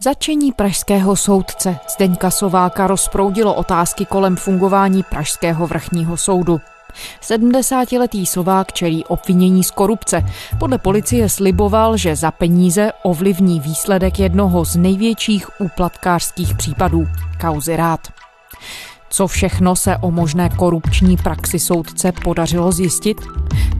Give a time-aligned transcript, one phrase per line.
[0.00, 6.60] Začení pražského soudce Zdeňka Sováka rozproudilo otázky kolem fungování Pražského vrchního soudu.
[7.22, 10.24] 70-letý Sovák čelí obvinění z korupce.
[10.58, 17.06] Podle policie sliboval, že za peníze ovlivní výsledek jednoho z největších úplatkářských případů
[17.40, 18.00] kauzy rád.
[19.10, 23.16] Co všechno se o možné korupční praxi soudce podařilo zjistit?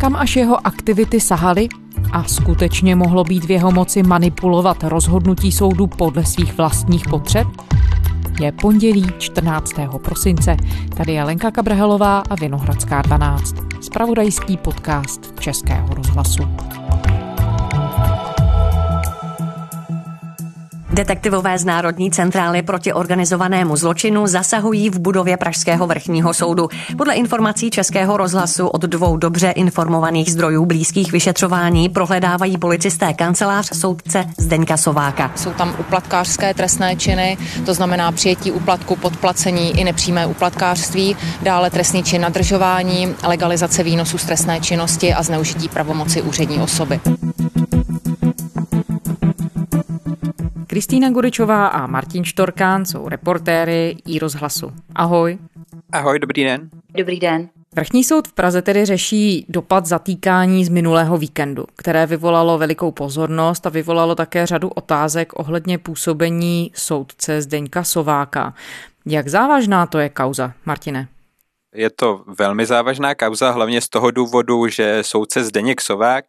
[0.01, 1.69] Kam až jeho aktivity sahaly?
[2.13, 7.47] A skutečně mohlo být v jeho moci manipulovat rozhodnutí soudu podle svých vlastních potřeb?
[8.41, 9.73] Je pondělí 14.
[10.05, 10.57] prosince.
[10.97, 13.55] Tady je Lenka Kabrhelová a Vinohradská 12.
[13.81, 16.43] Spravodajský podcast Českého rozhlasu.
[20.99, 26.69] Detektivové z Národní centrály proti organizovanému zločinu zasahují v budově Pražského vrchního soudu.
[26.97, 34.25] Podle informací Českého rozhlasu od dvou dobře informovaných zdrojů blízkých vyšetřování prohledávají policisté kancelář soudce
[34.39, 35.33] Zdeňka Sováka.
[35.37, 42.03] Jsou tam uplatkářské trestné činy, to znamená přijetí uplatku, podplacení i nepřímé uplatkářství, dále trestný
[42.03, 47.01] čin nadržování, legalizace výnosu z trestné činnosti a zneužití pravomoci úřední osoby.
[50.71, 54.73] Kristýna Guričová a Martin Štorkán jsou reportéry i rozhlasu.
[54.95, 55.39] Ahoj.
[55.93, 56.71] Ahoj, dobrý den.
[56.97, 57.49] Dobrý den.
[57.77, 63.67] Vrchní soud v Praze tedy řeší dopad zatýkání z minulého víkendu, které vyvolalo velikou pozornost
[63.67, 68.55] a vyvolalo také řadu otázek ohledně působení soudce Zdeňka Sováka.
[69.07, 71.09] Jak závažná to je kauza, Martine?
[71.75, 76.25] Je to velmi závažná kauza, hlavně z toho důvodu, že soudce Zdeněk Sovák,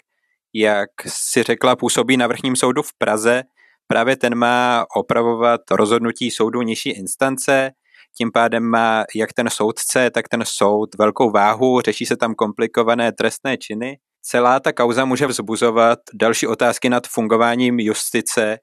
[0.53, 3.43] jak si řekla, působí na vrchním soudu v Praze
[3.91, 7.71] Právě ten má opravovat rozhodnutí soudu nižší instance,
[8.17, 13.11] tím pádem má jak ten soudce, tak ten soud velkou váhu, řeší se tam komplikované
[13.11, 13.97] trestné činy.
[14.21, 18.57] Celá ta kauza může vzbuzovat další otázky nad fungováním justice,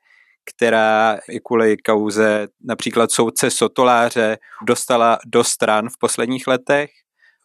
[0.55, 6.91] která i kvůli kauze například soudce Sotoláře dostala do stran v posledních letech.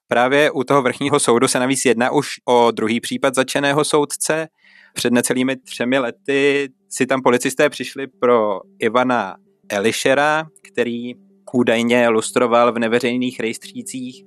[0.08, 4.48] Právě u toho vrchního soudu se navíc jedná už o druhý případ začeného soudce.
[4.94, 9.36] Před necelými třemi lety si tam policisté přišli pro Ivana
[9.70, 11.14] Elišera, který
[11.54, 14.24] údajně lustroval v neveřejných rejstřících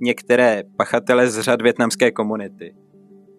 [0.00, 2.74] některé pachatele z řad větnamské komunity.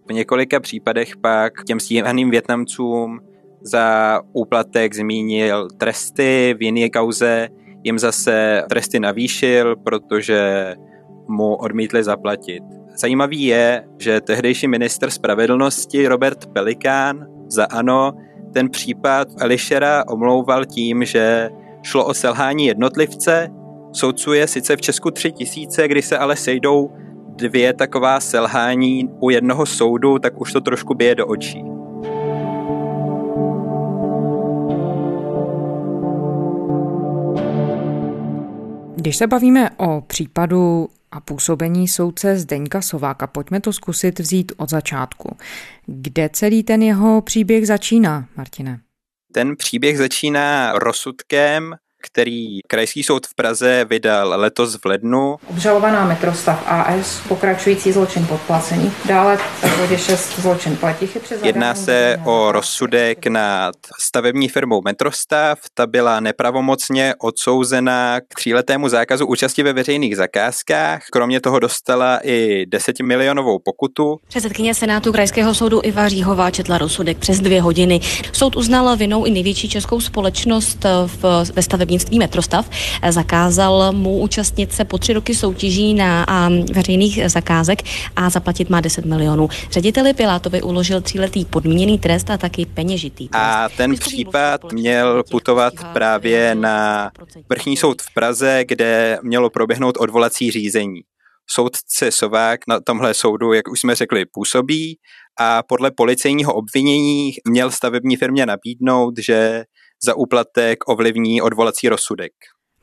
[0.09, 3.19] V několika případech pak těm stíhaným Větnamcům
[3.61, 7.49] za úplatek zmínil tresty, v jiné kauze
[7.83, 10.75] jim zase tresty navýšil, protože
[11.27, 12.63] mu odmítli zaplatit.
[12.95, 18.13] Zajímavý je, že tehdejší minister spravedlnosti Robert Pelikán za ANO
[18.53, 21.49] ten případ Elišera omlouval tím, že
[21.81, 23.49] šlo o selhání jednotlivce.
[23.93, 26.89] Soudců je sice v Česku tři tisíce, když se ale sejdou
[27.35, 31.63] dvě taková selhání u jednoho soudu, tak už to trošku bije do očí.
[38.95, 43.27] Když se bavíme o případu a působení soudce Zdeňka Sováka.
[43.27, 45.37] Pojďme to zkusit vzít od začátku.
[45.85, 48.79] Kde celý ten jeho příběh začíná, Martine?
[49.33, 55.35] Ten příběh začíná rozsudkem, který Krajský soud v Praze vydal letos v lednu.
[55.49, 62.21] Obžalovaná metrostav AS, pokračující zločin podplacení, dále v bodě 6 zločin platichy přes Jedná se
[62.25, 65.59] o rozsudek nad stavební firmou Metrostav.
[65.73, 71.01] Ta byla nepravomocně odsouzená k tříletému zákazu účasti ve veřejných zakázkách.
[71.11, 74.19] Kromě toho dostala i 10 milionovou pokutu.
[74.27, 77.99] Předsedkyně Senátu Krajského soudu Iva Říhová četla rozsudek přes dvě hodiny.
[78.33, 82.69] Soud uznal vinou i největší českou společnost v, ve stavební stavebnictví Metrostav
[83.09, 86.25] zakázal mu účastnit se po tři roky soutěží na
[86.73, 87.81] veřejných zakázek
[88.15, 89.49] a zaplatit má 10 milionů.
[89.71, 93.41] Řediteli Pilátovi uložil tříletý podmíněný trest a taky peněžitý trest.
[93.41, 97.11] A ten případ měl putovat právě na
[97.49, 101.01] vrchní soud v Praze, kde mělo proběhnout odvolací řízení.
[101.51, 104.97] Soudce Sovák na tomhle soudu, jak už jsme řekli, působí
[105.39, 109.63] a podle policejního obvinění měl stavební firmě nabídnout, že
[110.03, 112.31] za úplatek ovlivní odvolací rozsudek.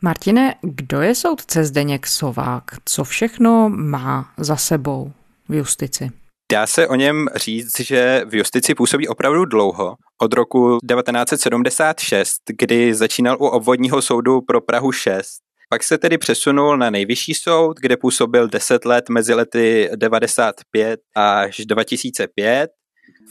[0.02, 2.64] Martine, kdo je soudce Zdeněk Sovák?
[2.84, 5.12] Co všechno má za sebou
[5.48, 6.10] v justici?
[6.52, 12.94] Dá se o něm říct, že v justici působí opravdu dlouho, od roku 1976, kdy
[12.94, 15.26] začínal u obvodního soudu pro Prahu 6.
[15.70, 21.56] Pak se tedy přesunul na nejvyšší soud, kde působil 10 let mezi lety 95 až
[21.56, 22.70] 2005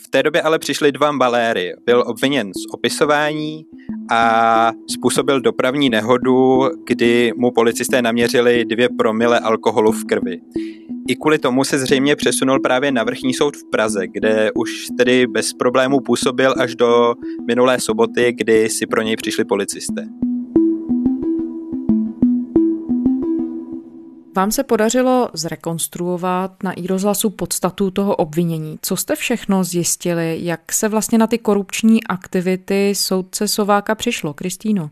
[0.03, 1.73] v té době ale přišly dva baléry.
[1.85, 3.65] Byl obviněn z opisování
[4.11, 10.37] a způsobil dopravní nehodu, kdy mu policisté naměřili dvě promile alkoholu v krvi.
[11.07, 15.27] I kvůli tomu se zřejmě přesunul právě na vrchní soud v Praze, kde už tedy
[15.27, 17.13] bez problémů působil až do
[17.47, 20.07] minulé soboty, kdy si pro něj přišli policisté.
[24.35, 28.79] Vám se podařilo zrekonstruovat na rozhlasu podstatu toho obvinění.
[28.81, 30.39] Co jste všechno zjistili?
[30.41, 34.89] Jak se vlastně na ty korupční aktivity soudce Sováka přišlo, Kristýno?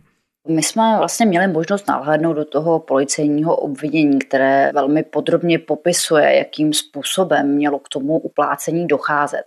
[0.48, 6.74] My jsme vlastně měli možnost nahlédnout do toho policejního obvinění, které velmi podrobně popisuje, jakým
[6.74, 9.44] způsobem mělo k tomu uplácení docházet.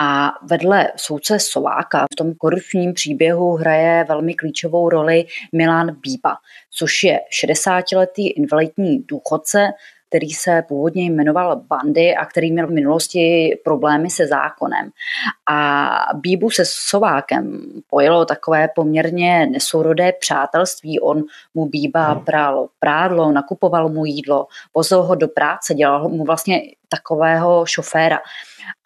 [0.00, 6.36] A vedle soudce Sováka v tom korupčním příběhu hraje velmi klíčovou roli Milan Bíba,
[6.70, 9.68] což je 60-letý invalidní důchodce,
[10.08, 14.90] který se původně jmenoval Bandy a který měl v minulosti problémy se zákonem.
[15.50, 17.60] A Bíbu se Sovákem
[17.90, 21.00] pojelo takové poměrně nesourodé přátelství.
[21.00, 21.22] On
[21.54, 27.66] mu Bíba bral prádlo, nakupoval mu jídlo, vozil ho do práce, dělal mu vlastně takového
[27.66, 28.18] šoféra.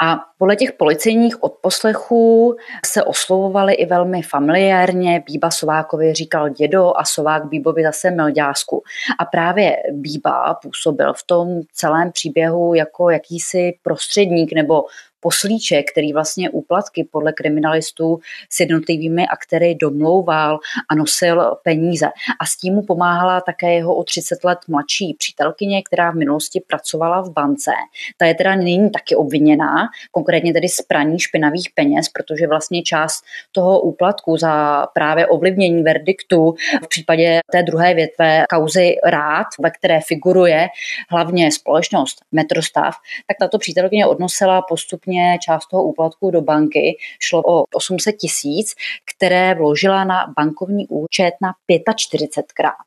[0.03, 2.57] A podle těch policejních odposlechů
[2.87, 5.23] se oslovovali i velmi familiárně.
[5.27, 8.83] Bíba Sovákovi říkal dědo a Sovák Bíbovi zase melďásku.
[9.19, 14.85] A právě Bíba působil v tom celém příběhu jako jakýsi prostředník nebo
[15.23, 18.21] poslíček, který vlastně úplatky podle kriminalistů
[18.51, 20.59] s jednotlivými aktéry domlouval
[20.89, 22.07] a nosil peníze.
[22.41, 26.63] A s tím mu pomáhala také jeho o 30 let mladší přítelkyně, která v minulosti
[26.67, 27.71] pracovala v bance.
[28.17, 33.25] Ta je teda nyní taky obviněná, konkrétně tedy z praní špinavých peněz, protože vlastně část
[33.53, 36.55] toho úplatku za právě ovlivnění verdiktu
[36.85, 40.69] v případě té druhé větve kauzy rád, ve které figuruje
[41.11, 42.95] hlavně společnost Metrostav,
[43.27, 46.97] tak tato přítelkyně odnosila postupně vlastně část toho úplatku do banky.
[47.21, 48.75] Šlo o 800 tisíc,
[49.15, 52.83] které vložila na bankovní účet na 45krát.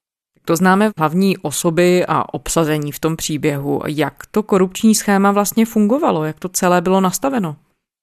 [0.45, 3.81] To známe hlavní osoby a obsazení v tom příběhu.
[3.87, 6.23] Jak to korupční schéma vlastně fungovalo?
[6.23, 7.55] Jak to celé bylo nastaveno?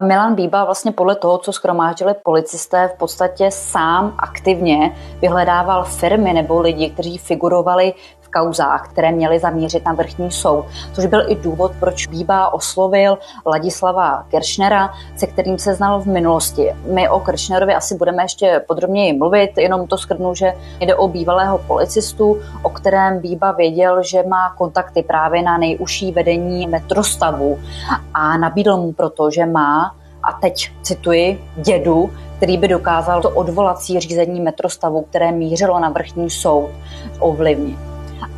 [0.03, 6.61] Milan Bíba vlastně podle toho, co schromáždili policisté, v podstatě sám aktivně vyhledával firmy nebo
[6.61, 7.95] lidi, kteří figurovali
[8.33, 14.25] kauzách, které měly zamířit na vrchní soud, což byl i důvod, proč Bíba oslovil Ladislava
[14.31, 16.73] Kiršnera, se kterým se znal v minulosti.
[16.93, 21.59] My o Kiršnerovi asi budeme ještě podrobněji mluvit, jenom to skrnu, že jde o bývalého
[21.59, 27.59] policistu, o kterém Bíba věděl, že má kontakty právě na nejužší vedení metrostavu
[28.15, 34.01] a nabídl mu proto, že má a teď cituji, dědu, který by dokázal to odvolací
[34.01, 36.71] řízení metrostavu, které mířilo na vrchní soud,
[37.19, 37.92] ovlivnit.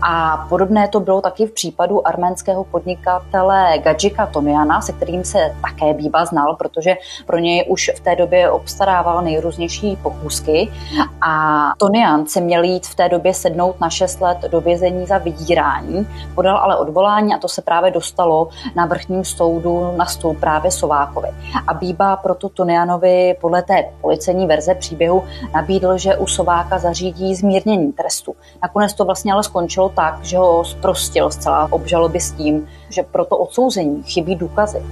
[0.07, 5.95] A podobné to bylo taky v případu arménského podnikatele Gadžika Tomiana, se kterým se také
[5.95, 6.97] Bíba znal, protože
[7.27, 10.73] pro něj už v té době obstarával nejrůznější pokusky.
[11.21, 15.19] A Tonian se měl jít v té době sednout na 6 let do vězení za
[15.19, 20.71] vydírání, podal ale odvolání a to se právě dostalo na vrchním soudu na stůl právě
[20.71, 21.29] Sovákovi.
[21.67, 25.25] A Bíba proto Tonianovi podle té policejní verze příběhu
[25.55, 28.35] nabídl, že u Sováka zařídí zmírnění trestu.
[28.63, 33.25] Nakonec to vlastně ale skončilo tak, že ho zprostil zcela obžaloby s tím, že pro
[33.25, 34.83] to odsouzení chybí důkazy.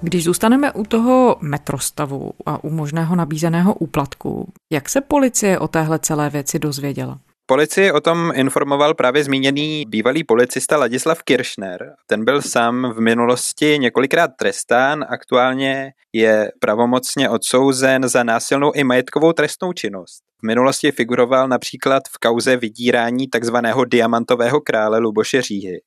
[0.00, 5.98] Když zůstaneme u toho metrostavu a u možného nabízeného úplatku, jak se policie o téhle
[5.98, 7.18] celé věci dozvěděla?
[7.48, 11.94] Policii o tom informoval právě zmíněný bývalý policista Ladislav Kiršner.
[12.06, 19.32] Ten byl sám v minulosti několikrát trestán, aktuálně je pravomocně odsouzen za násilnou i majetkovou
[19.32, 20.22] trestnou činnost.
[20.38, 25.80] V minulosti figuroval například v kauze vydírání takzvaného diamantového krále Luboše Říhy.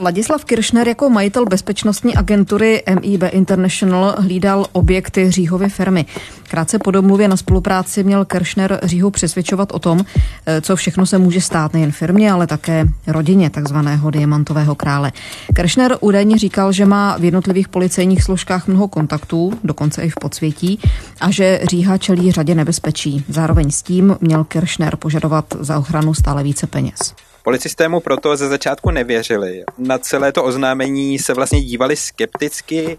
[0.00, 6.06] Ladislav Kiršner jako majitel bezpečnostní agentury MIB International hlídal objekty Říhovy firmy.
[6.50, 10.04] Krátce po domluvě na spolupráci měl Kiršner Říhu přesvědčovat o tom,
[10.46, 15.12] eh, co všechno se může stát nejen firmě, ale také rodině takzvaného diamantového krále.
[15.54, 20.78] Kiršner údajně říkal, že má v jednotlivých policejních složkách mnoho kontaktů, dokonce i v podsvětí,
[21.20, 23.24] a že Říha čelí řadě nebezpečí.
[23.28, 27.14] Zároveň s tím měl Kiršner požadovat za ochranu stále více peněz.
[27.42, 29.64] Policisté mu proto ze začátku nevěřili.
[29.78, 32.98] Na celé to oznámení se vlastně dívali skepticky,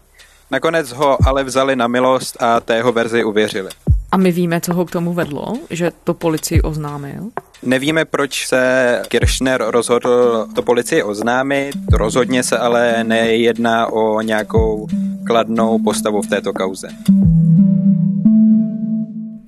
[0.52, 3.70] nakonec ho ale vzali na milost a té jeho verzi uvěřili.
[4.12, 7.30] A my víme, co ho k tomu vedlo, že to policii oznámil?
[7.64, 14.88] Nevíme, proč se Kirchner rozhodl to policii oznámit, rozhodně se ale nejedná o nějakou
[15.28, 16.88] kladnou postavu v této kauze.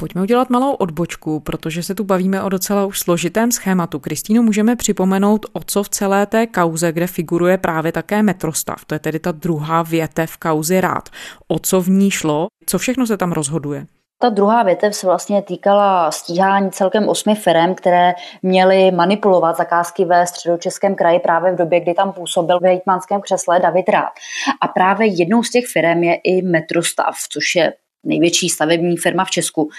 [0.08, 4.00] Pojďme udělat malou odbočku, protože se tu bavíme o docela už složitém schématu.
[4.00, 8.86] Kristýno, můžeme připomenout, o co v celé té kauze, kde figuruje právě také metrostav.
[8.86, 11.10] To je tedy ta druhá větev kauzy rád.
[11.48, 13.86] O co v ní šlo, co všechno se tam rozhoduje?
[14.22, 20.28] Ta druhá větev se vlastně týkala stíhání celkem osmi firm, které měly manipulovat zakázky ve
[20.28, 24.12] středočeském kraji právě v době, kdy tam působil v hejtmanském křesle David Rád.
[24.62, 27.74] A právě jednou z těch firm je i Metrostav, což je
[28.08, 29.70] největší stavební firma v Česku.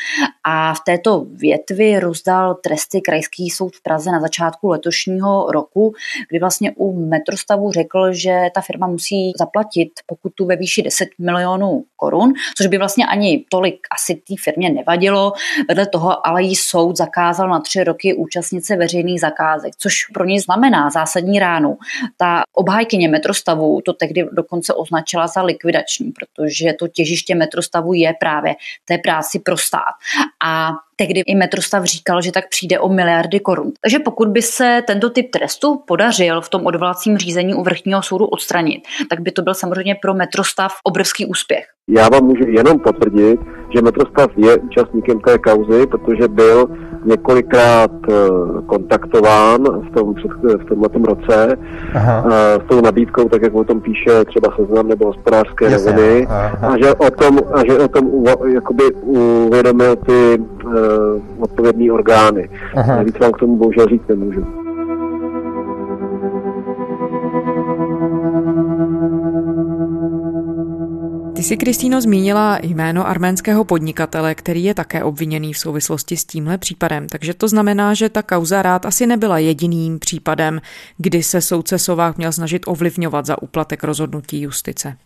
[0.44, 5.92] A v této větvi rozdal tresty Krajský soud v Praze na začátku letošního roku,
[6.30, 11.85] kdy vlastně u metrostavu řekl, že ta firma musí zaplatit pokutu ve výši 10 milionů
[11.97, 15.32] korun, což by vlastně ani tolik asi té firmě nevadilo.
[15.68, 20.40] Vedle toho ale jí soud zakázal na tři roky účastnice veřejných zakázek, což pro ní
[20.40, 21.78] znamená zásadní ránu.
[22.16, 28.56] Ta obhájkyně metrostavu to tehdy dokonce označila za likvidační, protože to těžiště metrostavu je právě
[28.84, 29.94] té práci pro stát.
[30.44, 33.72] A tehdy i metrostav říkal, že tak přijde o miliardy korun.
[33.80, 38.24] Takže pokud by se tento typ trestu podařil v tom odvolacím řízení u vrchního soudu
[38.26, 41.64] odstranit, tak by to byl samozřejmě pro metrostav obrovský úspěch.
[41.90, 43.40] Já vám můžu jenom potvrdit,
[43.74, 46.68] že metrostav je účastníkem té kauzy, protože byl
[47.04, 48.14] několikrát eh,
[48.66, 50.14] kontaktován v, tom,
[50.60, 51.56] v tomhle roce
[51.94, 52.24] aha.
[52.30, 56.26] Eh, s tou nabídkou, tak jak o tom píše třeba Seznam nebo hospodářské noviny,
[56.62, 58.24] a že o tom, a že o tom
[58.54, 60.38] jakoby uvědomil ty
[60.68, 62.50] uh, odpovědní orgány.
[62.76, 63.02] Aha.
[63.02, 64.46] Víc vám k tomu bohužel říct nemůžu.
[71.38, 76.58] Ty jsi, Kristýno, zmínila jméno arménského podnikatele, který je také obviněný v souvislosti s tímhle
[76.58, 77.06] případem.
[77.08, 80.60] Takže to znamená, že ta kauza rád asi nebyla jediným případem,
[80.96, 84.96] kdy se soudce Sovák měl snažit ovlivňovat za úplatek rozhodnutí justice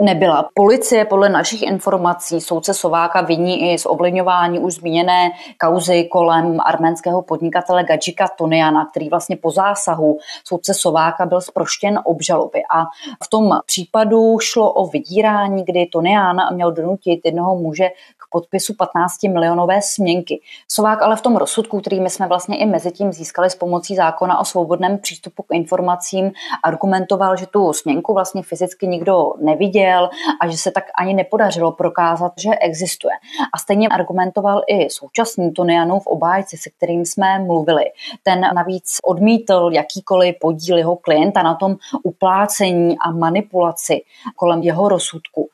[0.00, 0.48] nebyla.
[0.54, 5.30] Policie podle našich informací soudce Sováka viní i z ovlivňování už zmíněné
[5.60, 12.62] kauzy kolem arménského podnikatele Gadžika Toniana, který vlastně po zásahu soudce Sováka byl zproštěn obžaloby.
[12.74, 12.84] A
[13.24, 17.88] v tom případu šlo o vydírání, kdy Tonian měl donutit jednoho muže
[18.30, 20.40] podpisu 15 milionové směnky.
[20.68, 23.96] Sovák ale v tom rozsudku, který my jsme vlastně i mezi tím získali s pomocí
[23.96, 26.32] zákona o svobodném přístupu k informacím,
[26.64, 30.10] argumentoval, že tu směnku vlastně fyzicky nikdo neviděl,
[30.40, 33.12] a že se tak ani nepodařilo prokázat, že existuje.
[33.54, 37.84] A stejně argumentoval i současný Tonianův obájci, se kterým jsme mluvili.
[38.22, 44.02] Ten navíc odmítl jakýkoliv podíl jeho klienta na tom uplácení a manipulaci
[44.36, 45.48] kolem jeho rozsudku.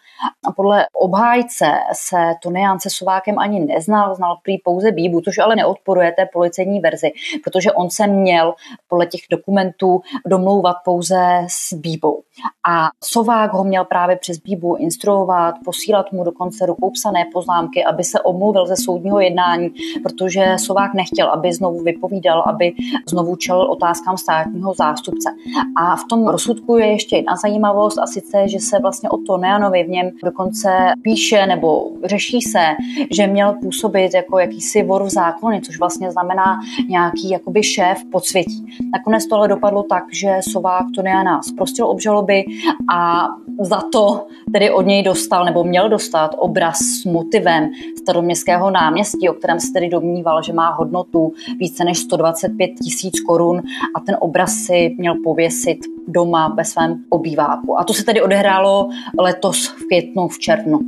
[0.57, 6.13] Podle obhájce se Tonian se Sovákem ani neznal, znal prý pouze Bíbu, což ale neodporuje
[6.13, 7.13] té policejní verzi,
[7.45, 8.55] protože on se měl
[8.89, 12.23] podle těch dokumentů domlouvat pouze s Bíbou.
[12.69, 18.05] A Sovák ho měl právě přes Bíbu instruovat, posílat mu dokonce rukou psané poznámky, aby
[18.05, 19.71] se omluvil ze soudního jednání,
[20.03, 22.73] protože Sovák nechtěl, aby znovu vypovídal, aby
[23.09, 25.31] znovu čelil otázkám státního zástupce.
[25.77, 29.37] A v tom rozsudku je ještě jedna zajímavost a sice, že se vlastně o to
[29.37, 30.69] Neanovi v něm dokonce
[31.03, 32.65] píše nebo řeší se,
[33.11, 38.67] že měl působit jako jakýsi vor v zákoně, což vlastně znamená nějaký jakoby šéf podsvětí.
[38.93, 42.45] Nakonec to ale dopadlo tak, že Sovák Toniana zprostil obžaloby
[42.95, 43.29] a
[43.61, 49.33] za to tedy od něj dostal nebo měl dostat obraz s motivem staroměstského náměstí, o
[49.33, 53.63] kterém se tedy domníval, že má hodnotu více než 125 tisíc korun
[53.97, 57.79] a ten obraz si měl pověsit doma ve svém obýváku.
[57.79, 60.79] A to se tedy odehrálo letos v květnu, v červnu.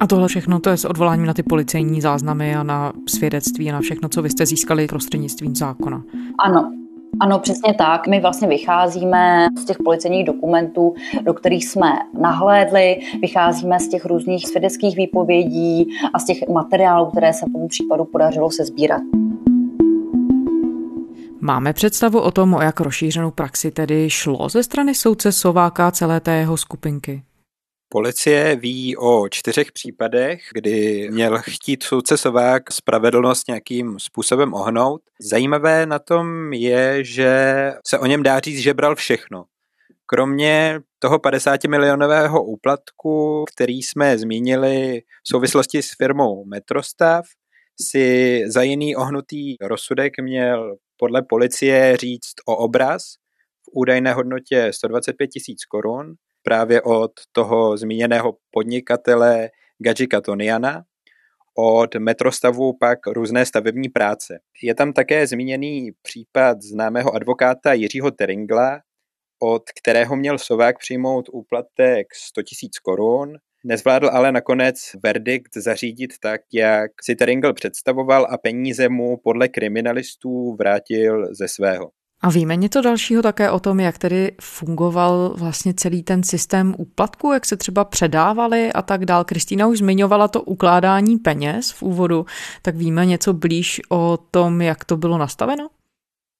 [0.00, 3.72] A tohle všechno to je s odvoláním na ty policejní záznamy a na svědectví a
[3.72, 6.02] na všechno, co vy jste získali prostřednictvím zákona.
[6.44, 6.72] Ano,
[7.20, 8.06] ano, přesně tak.
[8.06, 14.48] My vlastně vycházíme z těch policejních dokumentů, do kterých jsme nahlédli, vycházíme z těch různých
[14.48, 19.02] svědeckých výpovědí a z těch materiálů, které se tomu případu podařilo se sbírat.
[21.40, 26.20] Máme představu o tom, o jak rozšířenou praxi tedy šlo ze strany soudce Sováka celé
[26.20, 27.22] té jeho skupinky?
[27.92, 35.02] Policie ví o čtyřech případech, kdy měl chtít soudce Sovák spravedlnost nějakým způsobem ohnout.
[35.20, 37.32] Zajímavé na tom je, že
[37.86, 39.44] se o něm dá říct, že bral všechno.
[40.06, 47.24] Kromě toho 50 milionového úplatku, který jsme zmínili v souvislosti s firmou Metrostav,
[47.80, 53.02] si za jiný ohnutý rozsudek měl podle policie říct o obraz
[53.62, 60.82] v údajné hodnotě 125 tisíc korun právě od toho zmíněného podnikatele Gadžika Toniana,
[61.58, 64.38] od metrostavu pak různé stavební práce.
[64.62, 68.80] Je tam také zmíněný případ známého advokáta Jiřího Teringla,
[69.42, 76.40] od kterého měl Sovák přijmout úplatek 100 000 korun Nezvládl ale nakonec verdikt zařídit tak,
[76.52, 81.90] jak si Teringl představoval a peníze mu podle kriminalistů vrátil ze svého.
[82.24, 87.32] A víme něco dalšího také o tom, jak tedy fungoval vlastně celý ten systém úplatku,
[87.32, 89.24] jak se třeba předávali a tak dál.
[89.24, 92.26] Kristýna už zmiňovala to ukládání peněz v úvodu,
[92.62, 95.68] tak víme něco blíž o tom, jak to bylo nastaveno?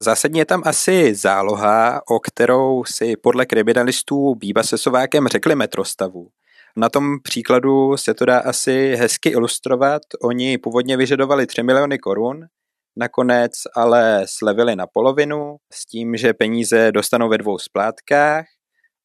[0.02, 6.28] Zásadně je tam asi záloha, o kterou si podle kriminalistů Bíba se Sovákem řekli metrostavu.
[6.76, 10.02] Na tom příkladu se to dá asi hezky ilustrovat.
[10.22, 12.46] Oni původně vyžadovali 3 miliony korun,
[12.96, 18.44] nakonec ale slevili na polovinu s tím, že peníze dostanou ve dvou splátkách.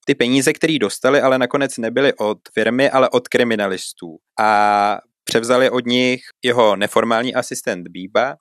[0.05, 4.17] Ty peníze, které dostali, ale nakonec nebyly od firmy, ale od kriminalistů.
[4.39, 8.35] A převzali od nich jeho neformální asistent Bíba.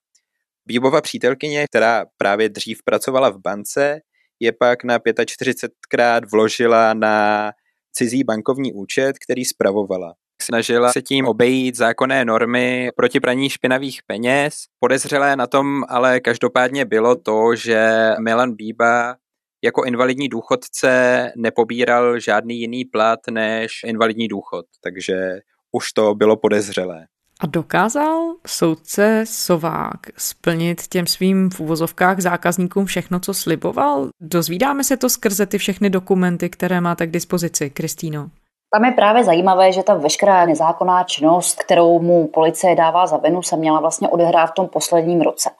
[0.66, 4.00] Bíbova přítelkyně, která právě dřív pracovala v bance,
[4.40, 7.52] je pak na 45krát vložila na
[7.92, 10.14] cizí bankovní účet, který spravovala.
[10.42, 14.54] Snažila se tím obejít zákonné normy proti praní špinavých peněz.
[14.78, 19.16] Podezřelé na tom ale každopádně bylo to, že Milan Bíba
[19.64, 25.40] jako invalidní důchodce nepobíral žádný jiný plat než invalidní důchod, takže
[25.72, 27.06] už to bylo podezřelé.
[27.40, 34.08] A dokázal soudce Sovák splnit těm svým v úvozovkách zákazníkům všechno, co sliboval?
[34.20, 38.30] Dozvídáme se to skrze ty všechny dokumenty, které máte k dispozici, Kristýno.
[38.76, 43.42] Tam je právě zajímavé, že ta veškerá nezákonná činnost, kterou mu policie dává za vinu,
[43.42, 45.50] se měla vlastně odehrát v tom posledním roce.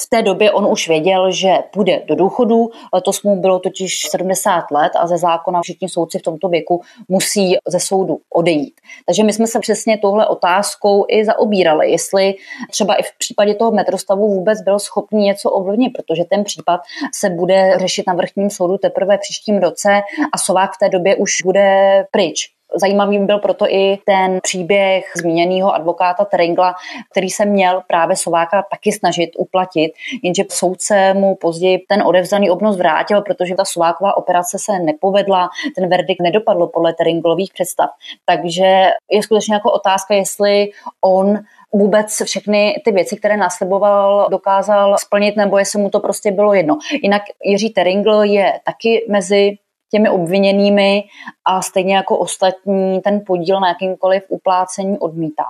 [0.00, 4.70] V té době on už věděl, že půjde do důchodu, letos mu bylo totiž 70
[4.70, 8.74] let a ze zákona všichni soudci v tomto věku musí ze soudu odejít.
[9.06, 12.34] Takže my jsme se přesně tohle otázkou i zaobírali, jestli
[12.70, 16.80] třeba i v případě toho metrostavu vůbec byl schopný něco ovlivnit, protože ten případ
[17.14, 20.00] se bude řešit na vrchním soudu teprve příštím roce
[20.32, 22.55] a Sovák v té době už bude pryč.
[22.74, 26.74] Zajímavý byl proto i ten příběh zmíněného advokáta Tringla,
[27.10, 29.92] který se měl právě Sováka taky snažit uplatit,
[30.22, 35.88] jenže soudce mu později ten odevzdaný obnos vrátil, protože ta Sováková operace se nepovedla, ten
[35.88, 37.90] verdikt nedopadl podle Teringlových představ.
[38.24, 40.70] Takže je skutečně jako otázka, jestli
[41.04, 41.38] on
[41.72, 46.78] vůbec všechny ty věci, které nasliboval, dokázal splnit, nebo jestli mu to prostě bylo jedno.
[47.02, 49.58] Jinak Jiří Teringl je taky mezi
[49.90, 51.04] těmi obviněnými
[51.44, 55.44] a stejně jako ostatní ten podíl na jakýmkoliv uplácení odmítá.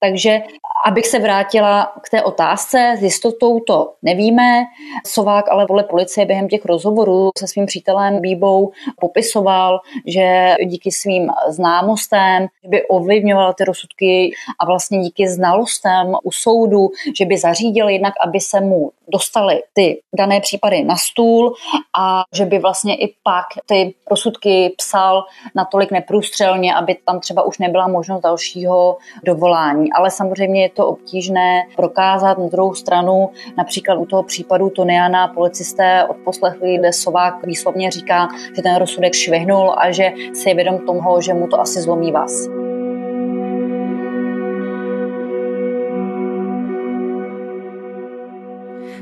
[0.00, 0.40] Takže
[0.86, 4.64] abych se vrátila k té otázce, s jistotou to nevíme.
[5.06, 11.30] Sovák ale vole policie během těch rozhovorů se svým přítelem Bíbou popisoval, že díky svým
[11.48, 18.14] známostem by ovlivňoval ty rozsudky a vlastně díky znalostem u soudu, že by zařídil jednak,
[18.26, 21.54] aby se mu dostali ty dané případy na stůl
[21.98, 27.58] a že by vlastně i pak ty rozsudky psal natolik neprůstřelně, aby tam třeba už
[27.58, 29.85] nebyla možnost dalšího dovolání.
[29.92, 32.38] Ale samozřejmě je to obtížné prokázat.
[32.38, 38.62] Na druhou stranu, například u toho případu Toniana policisté odposlechli, kde Sovák výslovně říká, že
[38.62, 42.48] ten rozsudek švihnul a že si je vědom toho, že mu to asi zlomí vás.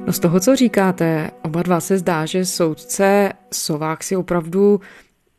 [0.07, 4.81] No z toho, co říkáte, oba dva se zdá, že soudce Sovák si opravdu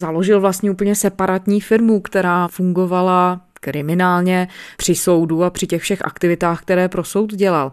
[0.01, 4.47] založil vlastně úplně separatní firmu, která fungovala kriminálně
[4.77, 7.71] při soudu a při těch všech aktivitách, které pro soud dělal.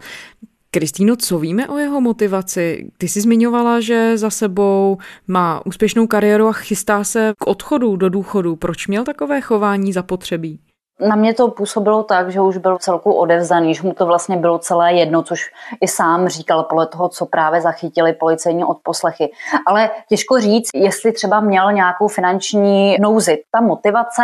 [0.70, 2.90] Kristýno, co víme o jeho motivaci?
[2.98, 8.08] Ty jsi zmiňovala, že za sebou má úspěšnou kariéru a chystá se k odchodu do
[8.08, 8.56] důchodu.
[8.56, 10.71] Proč měl takové chování zapotřebí?
[11.08, 14.58] Na mě to působilo tak, že už byl celku odevzdaný, že mu to vlastně bylo
[14.58, 19.32] celé jedno, což i sám říkal podle toho, co právě zachytili policejní odposlechy.
[19.66, 23.42] Ale těžko říct, jestli třeba měl nějakou finanční nouzi.
[23.50, 24.22] Ta motivace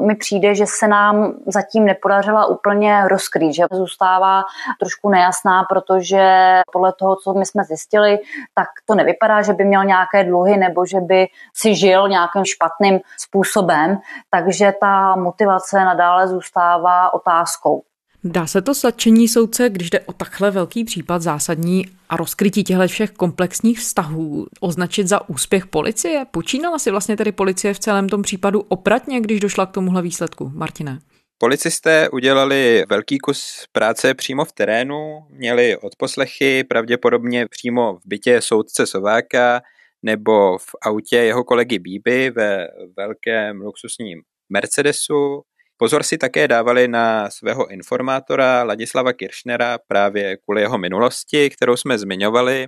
[0.00, 4.44] mi přijde, že se nám zatím nepodařila úplně rozkrýt, že zůstává
[4.80, 6.22] trošku nejasná, protože
[6.72, 8.18] podle toho, co my jsme zjistili,
[8.54, 13.00] tak to nevypadá, že by měl nějaké dluhy nebo že by si žil nějakým špatným
[13.18, 13.98] způsobem,
[14.30, 17.82] takže ta motivace nadále zůstává otázkou.
[18.24, 22.88] Dá se to satčení soudce, když jde o takhle velký případ zásadní a rozkrytí těchto
[22.88, 26.26] všech komplexních vztahů, označit za úspěch policie?
[26.30, 30.50] Počínala si vlastně tedy policie v celém tom případu opratně, když došla k tomuhle výsledku?
[30.54, 30.98] Martine.
[31.38, 38.86] Policisté udělali velký kus práce přímo v terénu, měli odposlechy pravděpodobně přímo v bytě soudce
[38.86, 39.60] Sováka
[40.02, 45.42] nebo v autě jeho kolegy Bíby ve velkém luxusním Mercedesu.
[45.80, 51.98] Pozor si také dávali na svého informátora Ladislava Kiršnera právě kvůli jeho minulosti, kterou jsme
[51.98, 52.66] zmiňovali.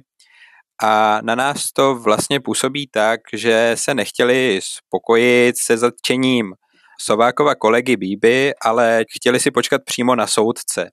[0.83, 6.53] A na nás to vlastně působí tak, že se nechtěli spokojit se zatčením
[7.01, 10.91] Sovákova kolegy Bíby, ale chtěli si počkat přímo na soudce.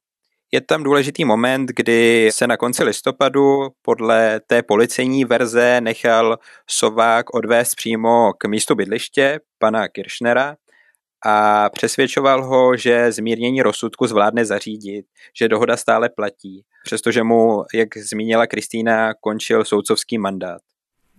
[0.52, 6.38] Je tam důležitý moment, kdy se na konci listopadu podle té policejní verze nechal
[6.70, 10.56] Sovák odvést přímo k místu bydliště pana Kiršnera
[11.26, 15.06] a přesvědčoval ho, že zmírnění rozsudku zvládne zařídit,
[15.40, 20.62] že dohoda stále platí, přestože mu, jak zmínila Kristýna, končil soudcovský mandát.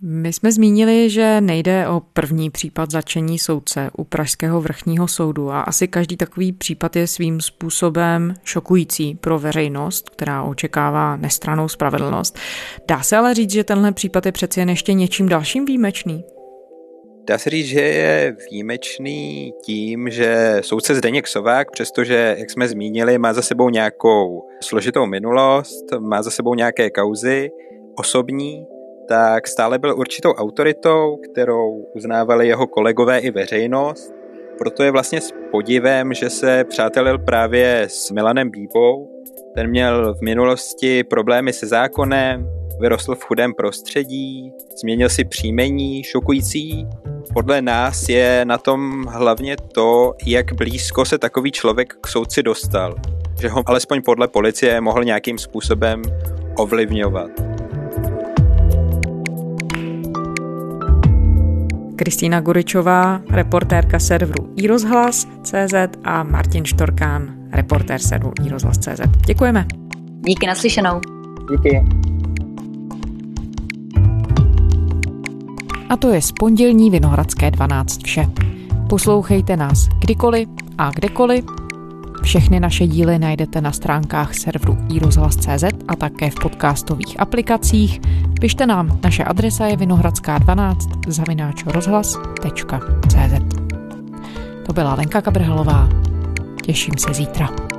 [0.03, 5.61] My jsme zmínili, že nejde o první případ začení soudce u Pražského vrchního soudu a
[5.61, 12.39] asi každý takový případ je svým způsobem šokující pro veřejnost, která očekává nestranou spravedlnost.
[12.87, 16.23] Dá se ale říct, že tenhle případ je přeci jen ještě něčím dalším výjimečný?
[17.27, 23.17] Dá se říct, že je výjimečný tím, že soudce Zdeněk Sovák, přestože, jak jsme zmínili,
[23.17, 27.51] má za sebou nějakou složitou minulost, má za sebou nějaké kauzy
[27.95, 28.67] osobní,
[29.07, 34.13] tak stále byl určitou autoritou, kterou uznávali jeho kolegové i veřejnost.
[34.57, 39.23] Proto je vlastně s podivem, že se přátelil právě s Milanem Bíbou.
[39.55, 46.87] Ten měl v minulosti problémy se zákonem, vyrostl v chudém prostředí, změnil si příjmení, šokující.
[47.33, 52.95] Podle nás je na tom hlavně to, jak blízko se takový člověk k soudci dostal.
[53.41, 56.01] Že ho alespoň podle policie mohl nějakým způsobem
[56.57, 57.29] ovlivňovat.
[61.95, 69.01] Kristýna Guričová, reportérka serveru iRozhlas.cz a Martin Štorkán, reportér serveru iRozhlas.cz.
[69.25, 69.65] Děkujeme.
[70.25, 71.01] Díky naslyšenou.
[71.51, 72.00] Díky.
[75.91, 78.27] A to je z pondělní Vinohradské 12 vše.
[78.89, 81.45] Poslouchejte nás kdykoliv a kdekoliv
[82.23, 88.01] všechny naše díly najdete na stránkách serveru iRozhlas.cz a také v podcastových aplikacích.
[88.41, 90.77] Pište nám, naše adresa je vinohradská12
[91.07, 93.57] zavináč rozhlas.cz
[94.65, 95.89] To byla Lenka Kabrhelová.
[96.63, 97.70] Těším se zítra.